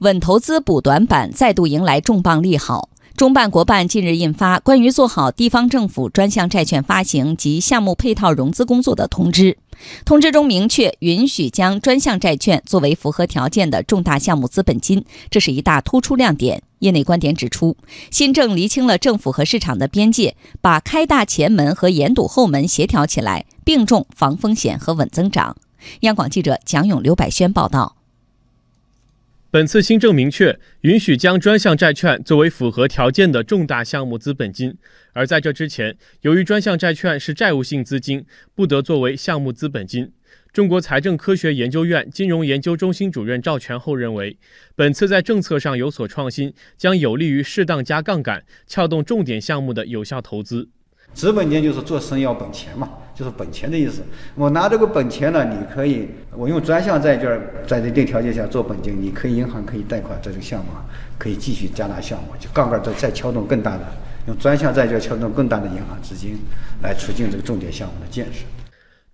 [0.00, 2.88] 稳投资补短板再度迎来重磅利好。
[3.16, 9.58] 中办国办近日印发关于做好地方政府专项债券发行及项目配套融资工作的通知。
[10.04, 16.62] 通知中明确，允许将专项债券作为符合条件的重大项目资本金，这是一大突出亮点。
[16.78, 17.76] 业内观点指出，
[18.12, 25.56] 新政厘清了政府和市场的边界，把开大前门和严堵后门协调起来，并重防风险和稳增长。
[26.00, 27.97] 央广记者蒋勇、刘百轩报道。
[29.50, 34.76] 本次新政明确，允许将专项债券作为符合条件的重大项目资本金。
[35.14, 40.12] 而在这之前，由于专项债券是债务性资金，不得作为项目资本金。
[40.52, 44.36] 中国财政科学研究院金融研究中心主任赵全厚认为，
[44.76, 50.68] 本次在政策上有所创新，将有利于适当加杠杆，撬动重点项目的有效投资。
[51.14, 54.02] 资本金就是做生意要本钱嘛，就是本钱的意思。
[54.36, 60.70] 我拿这个本钱呢，你可以，我用专项债券在一定条件下做本金，你可以银行可以贷款在这个项目，
[61.18, 63.82] 可以继续加大项目，就杠杆再再撬动更大的，
[64.28, 66.38] 用专项债券撬动更大的银行资金，
[66.82, 68.44] 来促进这个重点项目的建设。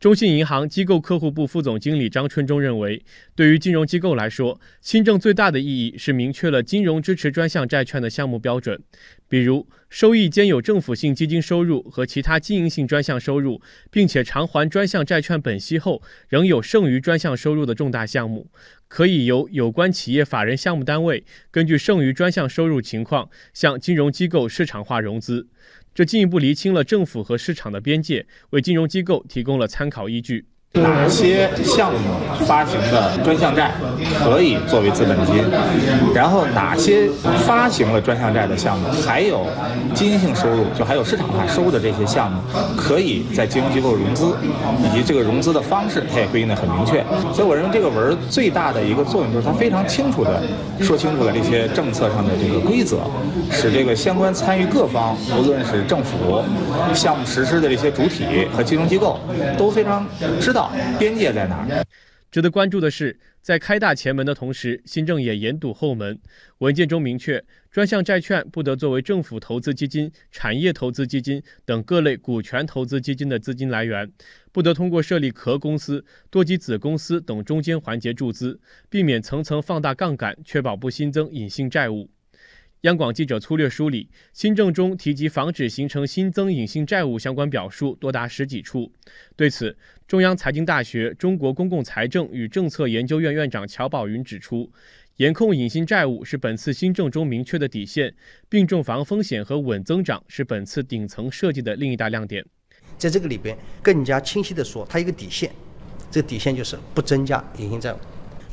[0.05, 3.03] 中信银行机构客户部副总经理张春忠认为，
[3.35, 8.83] 对于金融机构来说，新政最大的意义是明确了金融支持专项债券的项目标准，
[9.31, 18.51] 比如收益兼有政府性基金收入和其他经营性专项收入，并且偿还专项债券本息后仍有剩余专项收入的重大项目，
[18.89, 25.49] 可以由有关企业法人项目单位根据剩余专项收入情况向金融机构市场化融资。
[25.95, 30.47] 这进一步厘清了政府和市场的边界，为金融机构提供了参考依据。
[30.75, 31.99] 哪些项目
[32.45, 33.71] 发行的专项债
[34.19, 35.37] 可以作为资本金？
[36.13, 37.09] 然后哪些
[37.47, 39.47] 发行了专项债的项目还有
[39.95, 42.41] 经营性收入，就还有市场化收入的这些项目，
[42.77, 44.35] 可以在金融机构融资，
[44.83, 47.05] 以及这个融资的方式，它也规定的很明确。
[47.33, 50.43] 所以我认为这个文最大的一个作用就是它非常清楚的
[50.81, 52.99] 说清楚了这些政策上的这个规则，
[53.53, 56.43] 使这个相关参与各方，无论是政府、
[56.93, 59.21] 项目实施的这些主体和金融机构，
[59.57, 60.05] 都非常
[60.41, 60.64] 知道。
[60.99, 61.85] 边界在哪儿？
[62.31, 66.19] 值得关注的是，在开大前门的同时，新政也严堵后门。
[66.59, 74.11] 文件中明确，专项债券不得作为政府投资基金、产业投资基金等各类股权投资基金的资金来源，
[74.51, 78.59] 不得通过设立壳公司、多级子公司等中间环节注资，
[78.91, 82.11] 避免层层放大杠杆，确保不新增隐性债务。
[82.85, 88.93] 央广记者粗略梳理，新政中提及防止形成新增隐性债务相关表述多达十几处。
[89.35, 89.75] 对此，
[90.07, 94.71] 中央财经大学中国公共财政与政策研究院院长乔宝云指出，
[95.17, 98.15] 严控隐性债务是本次新政中明确的底线，
[98.51, 102.45] 并重防风险和稳增长是本次顶层设计的另一大亮点。
[102.99, 105.51] 在这个里边，更加清晰地说，它一个底线，
[106.11, 107.97] 这个底线就是不增加隐性债务。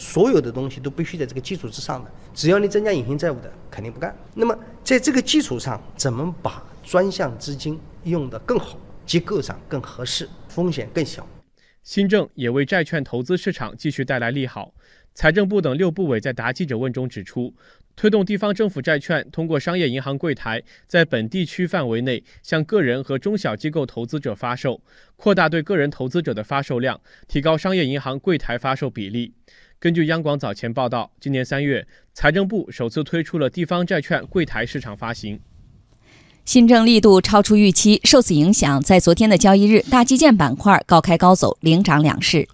[0.02, 4.14] 所有的东西都必须在这个基础之上的，只要你增加隐形债务的，肯定不干。
[4.34, 11.26] 那么在这个基础上，怎么把专项资金用得更好，结构上更合适，风险更小？
[11.84, 14.74] 新政也为债券投资市场继续带来利好。
[15.14, 17.54] 财政部等六部委在答记者问中指出，
[17.96, 24.82] 推动地方政府债券通过商业银行柜台在本地区范围内向个人和中小机构投资者发售，
[25.16, 29.34] 扩大对个人投资者的发售量，提高商业银行柜台发售比例。
[29.82, 35.40] 根据央广早前报道，今年三月，财政部首次推出了地方债券柜台市场发行。
[36.46, 42.48] 新政力度超出预期，受此影响，在昨天的交易日，大基建板块高开高走，领涨两市。